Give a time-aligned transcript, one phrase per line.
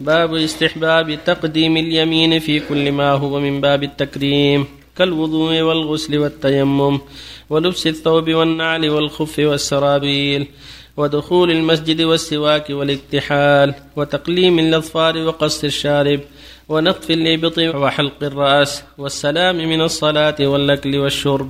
[0.00, 7.00] باب استحباب تقديم اليمين في كل ما هو من باب التكريم كالوضوء والغسل والتيمم
[7.50, 10.46] ولبس الثوب والنعل والخف والسرابيل
[10.96, 16.20] ودخول المسجد والسواك والاكتحال وتقليم الأظفار وقص الشارب
[16.68, 21.48] ونطف الإبط وحلق الرأس والسلام من الصلاة والأكل والشرب.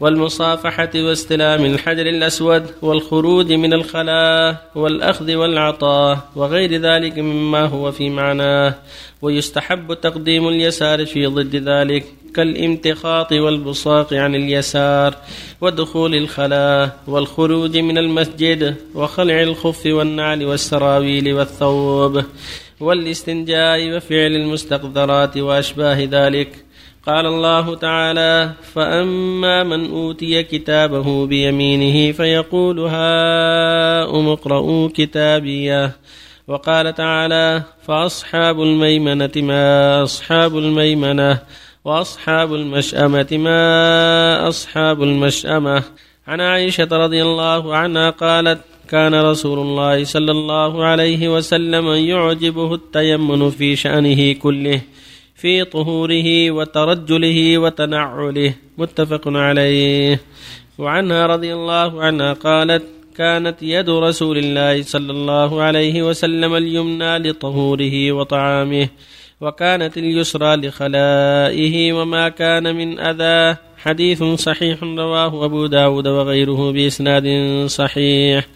[0.00, 8.74] والمصافحة واستلام الحجر الأسود والخروج من الخلاء والأخذ والعطاء وغير ذلك مما هو في معناه.
[9.22, 15.14] ويستحب تقديم اليسار في ضد ذلك كالامتخاط والبصاق عن اليسار
[15.60, 22.24] ودخول الخلاء والخروج من المسجد وخلع الخف والنعل والسراويل والثوب
[22.80, 26.64] والاستنجاء وفعل المستقذرات وأشباه ذلك.
[27.06, 35.96] قال الله تعالى فاما من اوتي كتابه بيمينه فيقول هاؤم اقرءوا كتابيه.
[36.48, 41.38] وقال تعالى فاصحاب الميمنه ما اصحاب الميمنه
[41.84, 45.82] واصحاب المشامه ما اصحاب المشامه.
[46.26, 53.50] عن عائشه رضي الله عنها قالت كان رسول الله صلى الله عليه وسلم يعجبه التيمن
[53.50, 54.80] في شانه كله.
[55.40, 58.54] في طهوره وترجله وتنعله.
[58.78, 60.20] متفق عليه.
[60.78, 62.84] وعنها رضي الله عنها قالت
[63.16, 68.88] كانت يد رسول الله صلى الله عليه وسلم اليمنى لطهوره وطعامه
[69.40, 73.56] وكانت اليسرى لخلائه وما كان من أذى.
[73.80, 77.26] حديث صحيح رواه أبو داود وغيره بإسناد
[77.66, 78.46] صحيح.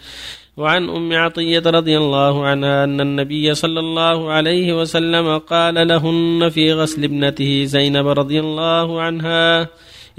[0.57, 6.73] وعن أم عطية رضي الله عنها أن النبي صلى الله عليه وسلم قال لهن في
[6.73, 9.67] غسل ابنته زينب رضي الله عنها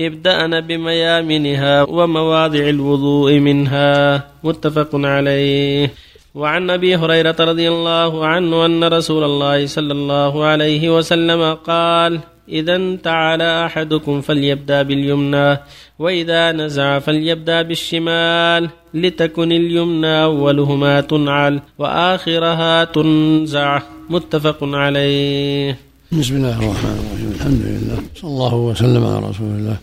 [0.01, 4.29] ابدأن بميامنها ومواضع الوضوء منها.
[4.45, 5.93] متفق عليه.
[6.35, 12.77] وعن أبي هريرة رضي الله عنه أن رسول الله صلى الله عليه وسلم قال إذا
[12.77, 15.59] انتعل أحدكم فليبدأ باليمنى
[15.99, 23.83] وإذا نزع فليبدأ بالشمال لتكن اليمنى أولهما تنعل وآخرها تنزع.
[24.11, 25.79] متفق عليه.
[26.13, 29.77] بسم الله الرحمن الرحيم الحمد لله صلى الله وسلم على رسول الله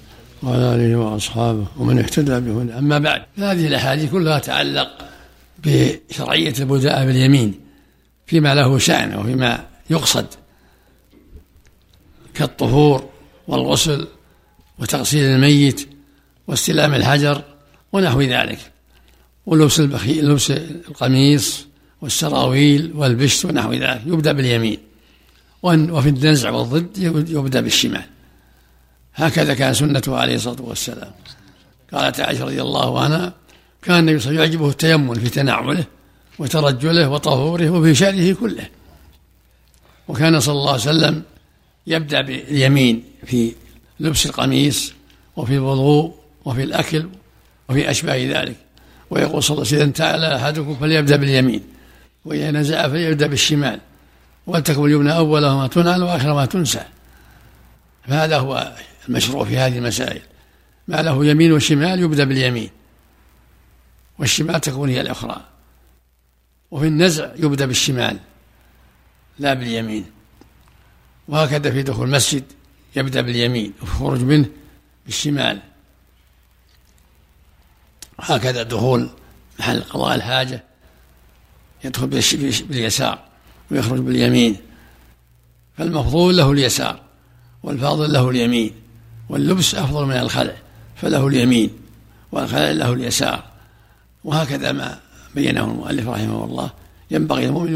[0.43, 4.89] وعلى آله وأصحابه ومن اهتدى به أما بعد هذه الأحاديث كلها تعلق
[5.65, 7.53] بشرعية البداء باليمين
[8.25, 9.59] فيما له شأن وفيما
[9.89, 10.25] يقصد.
[12.33, 13.09] كالطهور
[13.47, 14.07] والغسل
[14.79, 15.89] وتغسيل الميت
[16.47, 17.41] واستلام الحجر
[17.93, 18.59] ونحو ذلك
[19.45, 21.65] ولبس البخي لبس القميص
[22.01, 24.77] والسراويل والبشت ونحو ذلك يبدأ باليمين
[25.63, 26.97] وفي النزع والضد
[27.29, 28.05] يبدأ بالشمال.
[29.15, 31.11] هكذا كان سنته عليه الصلاة والسلام.
[31.93, 33.33] قالت عائشة رضي الله عنها
[33.81, 35.85] كان النبي صلى الله عليه وسلم يعجبه التيمم في تنعله
[36.39, 38.69] وترجله وطهوره وفي شأنه كله.
[40.07, 41.23] وكان صلى الله عليه وسلم
[41.87, 43.53] يبدأ باليمين في
[43.99, 44.93] لبس القميص
[45.35, 47.09] وفي الوضوء وفي الأكل
[47.69, 48.55] وفي أشباه ذلك.
[49.09, 51.63] ويقول صلى الله عليه وسلم تعالى أحدكم فليبدأ باليمين
[52.25, 53.79] وإذا نزع فليبدأ بالشمال
[54.47, 56.85] ولتكن اليمنى أول ما تنعل وآخر ما تنسى.
[58.07, 58.75] فهذا هو
[59.09, 60.21] المشروع في هذه المسائل.
[60.87, 62.69] ما له يمين وشمال يبدأ باليمين
[64.19, 65.41] والشمال تكون هي الأخرى
[66.71, 68.17] وفي النزع يبدأ بالشمال
[69.39, 70.05] لا باليمين.
[71.27, 72.43] وهكذا في دخول المسجد
[72.95, 74.45] يبدأ باليمين وفي الخروج منه
[75.05, 75.59] بالشمال.
[78.19, 79.09] هكذا دخول
[79.59, 80.63] محل قضاء الحاجة
[81.83, 83.19] يدخل باليسار
[83.71, 84.57] ويخرج باليمين.
[85.77, 87.01] فالمفضول له اليسار
[87.63, 88.71] والفاضل له اليمين
[89.29, 90.55] واللبس أفضل من الخلع
[90.95, 91.69] فله اليمين
[92.31, 93.43] والخلع له اليسار.
[94.23, 94.99] وهكذا ما
[95.35, 96.71] بينه المؤلف رحمه الله.
[97.11, 97.73] ينبغي المؤمن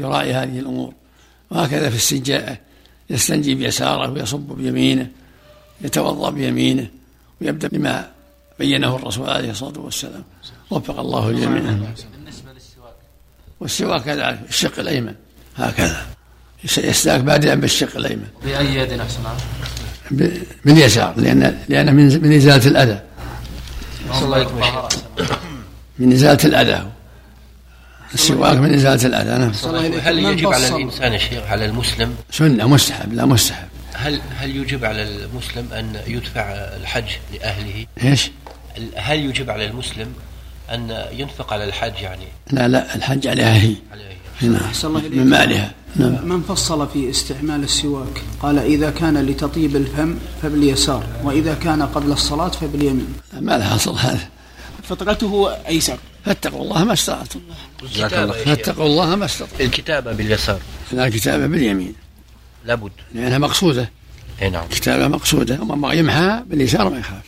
[0.00, 0.94] يراعي هذه الأمور.
[1.50, 2.58] وهكذا في استنجاءه
[3.10, 5.08] يستنجي بيساره ويصب بيمينه
[5.80, 6.86] يتوضأ بيمينه
[7.40, 8.10] ويبدأ بما
[8.58, 10.24] بينه الرسول عليه الصلاة والسلام.
[10.70, 12.94] وفق الله الجميع بالنسبة للسواك.
[13.60, 15.14] والسواك كذلك الشق الأيمن.
[15.56, 16.06] هكذا.
[16.64, 18.28] يستاك بادئا بالشق الأيمن.
[18.44, 19.22] بأي يد احسن
[20.64, 23.02] باليسار لأن لأن من من إزالة الأذى.
[25.98, 26.90] من إزالة الأذى
[28.14, 29.52] السواك من إزالة الأذى نعم.
[30.00, 33.68] هل يجب على الإنسان يا شيخ على المسلم؟ سنة مستحب لا مستحب.
[33.92, 38.30] هل هل يجب على المسلم أن يدفع الحج لأهله؟ إيش؟
[38.96, 40.12] هل يجب على المسلم
[40.70, 43.76] أن ينفق على الحج يعني؟ لا لا الحج على أهله.
[44.42, 44.92] نعم.
[44.94, 45.72] من مالها.
[45.96, 46.28] نعم.
[46.28, 52.48] من فصل في استعمال السواك؟ قال إذا كان لتطيب الفم فباليسار وإذا كان قبل الصلاة
[52.48, 53.14] فباليمين.
[53.40, 54.28] ما لها أصل هذا.
[54.82, 55.98] فطرته أيسر.
[56.24, 57.40] فاتقوا الله ما استطعتم.
[57.82, 58.44] الكتابة يا شيخ.
[58.44, 59.64] فاتقوا الله ما استطعتم.
[59.64, 60.60] الكتابة باليسار.
[60.92, 61.94] لا الكتابة باليمين.
[62.64, 62.92] لابد.
[63.14, 63.90] لأنها مقصودة.
[64.42, 64.68] إي نعم.
[64.68, 65.58] كتابة مقصودة.
[65.62, 67.22] ومن يمحى باليسار ما يخاف.